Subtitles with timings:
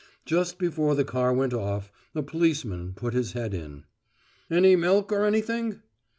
[0.25, 3.83] Just before the car went off, a policeman put his head in.
[4.49, 5.83] "Any milk or anything?"